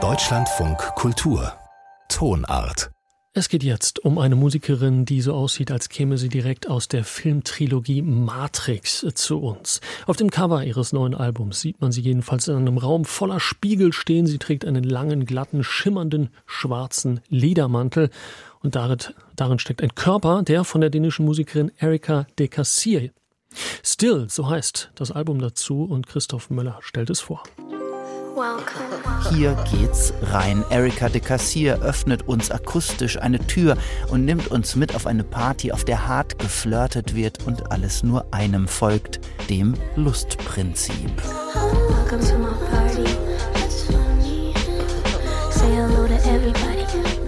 [0.00, 1.52] Deutschlandfunk Kultur
[2.08, 2.90] Tonart
[3.34, 7.04] es geht jetzt um eine Musikerin, die so aussieht, als käme sie direkt aus der
[7.04, 9.80] Filmtrilogie Matrix zu uns.
[10.06, 13.92] Auf dem Cover ihres neuen Albums sieht man sie jedenfalls in einem Raum voller Spiegel
[13.92, 14.26] stehen.
[14.26, 18.10] Sie trägt einen langen, glatten, schimmernden, schwarzen Ledermantel
[18.60, 23.10] und darin, steckt ein Körper, der von der dänischen Musikerin Erika de Cassier.
[23.84, 27.44] Still, so heißt das Album dazu und Christoph Möller stellt es vor.
[29.30, 30.64] Hier geht's rein.
[30.70, 33.76] Erika de Cassier öffnet uns akustisch eine Tür
[34.10, 38.26] und nimmt uns mit auf eine Party, auf der hart geflirtet wird und alles nur
[38.32, 41.10] einem folgt, dem Lustprinzip.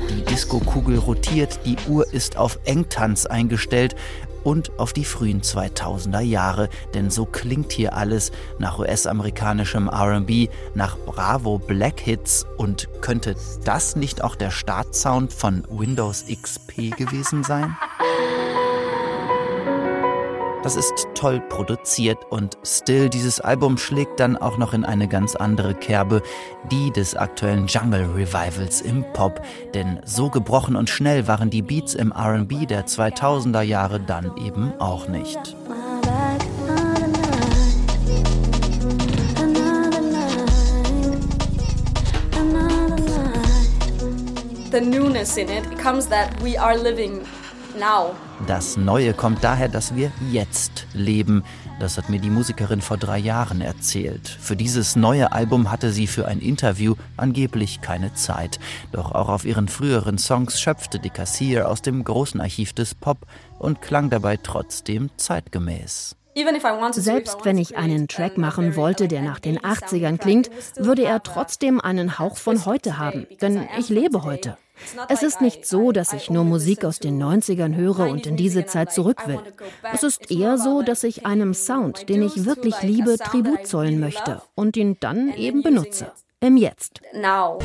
[0.08, 3.96] Die Disco-Kugel rotiert, die Uhr ist auf Engtanz eingestellt
[4.44, 10.96] und auf die frühen 2000er Jahre, denn so klingt hier alles nach US-amerikanischem RB, nach
[10.98, 17.76] Bravo Black Hits und könnte das nicht auch der Startsound von Windows XP gewesen sein?
[20.62, 25.34] Das ist toll produziert und Still, dieses Album schlägt dann auch noch in eine ganz
[25.34, 26.22] andere Kerbe,
[26.70, 29.40] die des aktuellen Jungle Revivals im Pop.
[29.72, 34.74] Denn so gebrochen und schnell waren die Beats im RB der 2000er Jahre dann eben
[34.78, 35.56] auch nicht.
[44.70, 47.22] The newness in it comes that we are living
[47.80, 48.14] now.
[48.46, 51.42] Das Neue kommt daher, dass wir jetzt leben.
[51.80, 54.28] Das hat mir die Musikerin vor drei Jahren erzählt.
[54.28, 58.60] Für dieses neue Album hatte sie für ein Interview angeblich keine Zeit.
[58.92, 63.26] Doch auch auf ihren früheren Songs schöpfte de Cassier aus dem großen Archiv des Pop
[63.58, 66.16] und klang dabei trotzdem zeitgemäß.
[66.92, 71.80] Selbst wenn ich einen Track machen wollte, der nach den 80ern klingt, würde er trotzdem
[71.80, 74.56] einen Hauch von heute haben, denn ich lebe heute.
[75.08, 78.66] Es ist nicht so, dass ich nur Musik aus den 90ern höre und in diese
[78.66, 79.40] Zeit zurück will.
[79.92, 84.42] Es ist eher so, dass ich einem Sound, den ich wirklich liebe, Tribut zollen möchte
[84.54, 86.12] und ihn dann eben benutze.
[86.40, 87.00] Im Jetzt.
[87.12, 87.58] Now.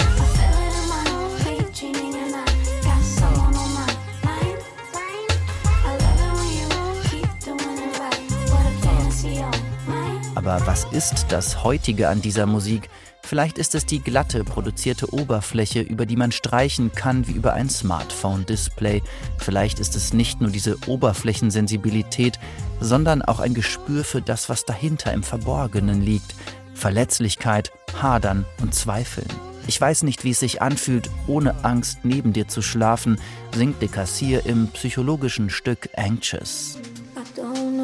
[10.36, 12.90] Aber was ist das Heutige an dieser Musik?
[13.28, 17.70] Vielleicht ist es die glatte, produzierte Oberfläche, über die man streichen kann wie über ein
[17.70, 19.02] Smartphone-Display.
[19.40, 22.40] Vielleicht ist es nicht nur diese Oberflächensensibilität,
[22.80, 26.36] sondern auch ein Gespür für das, was dahinter im Verborgenen liegt.
[26.76, 29.30] Verletzlichkeit, Hadern und Zweifeln.
[29.66, 33.20] Ich weiß nicht, wie es sich anfühlt, ohne Angst neben dir zu schlafen,
[33.56, 36.78] singt de Cassier im psychologischen Stück Anxious.
[37.16, 37.76] I don't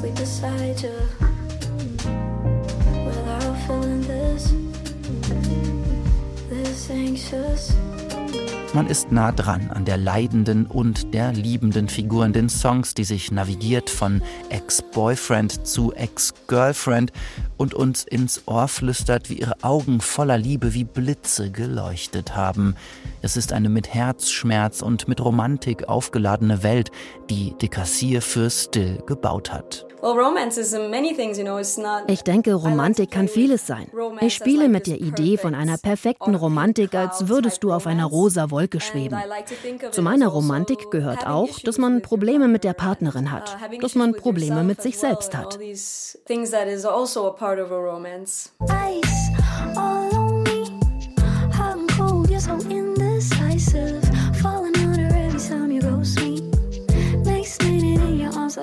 [0.00, 0.96] sleep beside you
[3.04, 4.54] without feeling this,
[6.48, 7.74] this anxious.
[8.72, 13.04] Man ist nah dran an der leidenden und der liebenden Figur in den Songs, die
[13.04, 17.12] sich navigiert von Ex-Boyfriend zu Ex-Girlfriend
[17.58, 22.76] und uns ins Ohr flüstert, wie ihre Augen voller Liebe wie Blitze geleuchtet haben.
[23.22, 26.90] Es ist eine mit Herzschmerz und mit Romantik aufgeladene Welt,
[27.28, 29.89] die De Cassier für Still gebaut hat.
[32.06, 33.86] Ich denke, Romantik kann vieles sein.
[34.20, 38.50] Ich spiele mit der Idee von einer perfekten Romantik, als würdest du auf einer rosa
[38.50, 39.18] Wolke schweben.
[39.90, 44.64] Zu meiner Romantik gehört auch, dass man Probleme mit der Partnerin hat, dass man Probleme
[44.64, 45.58] mit sich selbst hat.
[48.70, 49.30] Ice
[49.76, 50.64] all on me,
[51.56, 52.58] hot and cold, you're so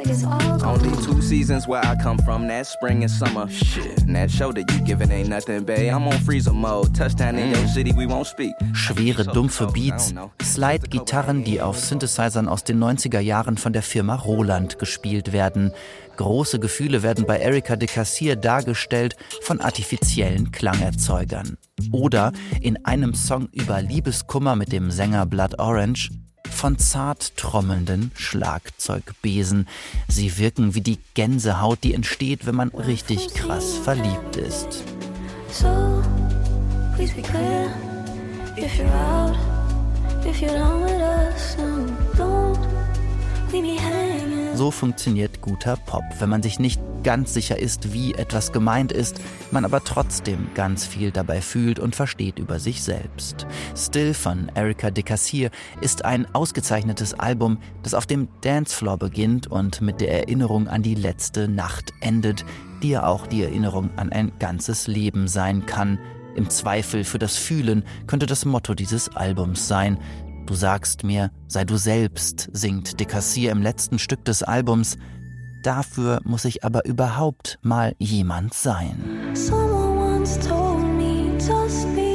[0.09, 0.65] it's all.
[0.65, 3.47] Only two seasons where I come from, that spring and summer.
[3.49, 5.93] Shit, and that show that you giving ain't nothing, babe.
[5.93, 6.93] I'm on freezer mode.
[6.95, 8.53] Touchdown in your city, we won't speak.
[8.73, 14.79] Schwere, dumpfe Beats, Slide-Gitarren, die auf Synthesizern aus den 90er Jahren von der Firma Roland
[14.79, 15.71] gespielt werden.
[16.17, 21.57] Große Gefühle werden bei Erika de Cassier dargestellt von artifiziellen Klangerzeugern.
[21.91, 26.09] Oder in einem Song über Liebeskummer mit dem Sänger Blood Orange
[26.51, 29.67] von zart trommelnden Schlagzeugbesen.
[30.07, 34.83] Sie wirken wie die Gänsehaut, die entsteht, wenn man richtig krass verliebt ist.
[35.51, 36.03] So,
[36.95, 37.69] please be clear
[38.57, 39.35] if you're out,
[40.25, 41.76] if us, don't leave me hanging.
[44.57, 49.21] So funktioniert guter Pop, wenn man sich nicht ganz sicher ist, wie etwas gemeint ist,
[49.51, 53.45] man aber trotzdem ganz viel dabei fühlt und versteht über sich selbst.
[53.75, 59.81] Still von Erika de Cassier ist ein ausgezeichnetes Album, das auf dem Dancefloor beginnt und
[59.81, 62.43] mit der Erinnerung an die letzte Nacht endet,
[62.81, 65.99] die ja auch die Erinnerung an ein ganzes Leben sein kann.
[66.35, 69.99] Im Zweifel für das Fühlen könnte das Motto dieses Albums sein,
[70.47, 74.97] Du sagst mir, sei du selbst, singt Decassier im letzten Stück des Albums.
[75.61, 79.03] Dafür muss ich aber überhaupt mal jemand sein.
[79.33, 82.06] Someone once told me, just be